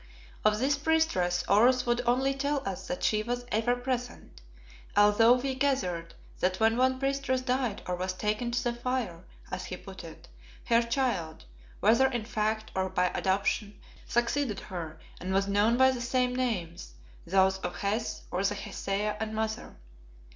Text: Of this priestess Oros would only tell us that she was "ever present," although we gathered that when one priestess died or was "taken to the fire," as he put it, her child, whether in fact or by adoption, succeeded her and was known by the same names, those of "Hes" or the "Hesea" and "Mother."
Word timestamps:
Of 0.43 0.57
this 0.57 0.79
priestess 0.79 1.43
Oros 1.47 1.85
would 1.85 2.01
only 2.07 2.33
tell 2.33 2.67
us 2.67 2.87
that 2.87 3.03
she 3.03 3.21
was 3.21 3.45
"ever 3.51 3.75
present," 3.75 4.41
although 4.97 5.33
we 5.33 5.53
gathered 5.53 6.15
that 6.39 6.59
when 6.59 6.75
one 6.75 6.97
priestess 6.97 7.41
died 7.41 7.83
or 7.85 7.95
was 7.95 8.13
"taken 8.13 8.49
to 8.49 8.63
the 8.63 8.73
fire," 8.73 9.23
as 9.51 9.65
he 9.65 9.77
put 9.77 10.03
it, 10.03 10.27
her 10.65 10.81
child, 10.81 11.45
whether 11.81 12.07
in 12.07 12.25
fact 12.25 12.71
or 12.73 12.89
by 12.89 13.09
adoption, 13.13 13.79
succeeded 14.07 14.59
her 14.61 14.99
and 15.19 15.33
was 15.35 15.47
known 15.47 15.77
by 15.77 15.91
the 15.91 16.01
same 16.01 16.35
names, 16.35 16.95
those 17.27 17.59
of 17.59 17.75
"Hes" 17.75 18.23
or 18.31 18.43
the 18.43 18.55
"Hesea" 18.55 19.17
and 19.19 19.35
"Mother." 19.35 19.75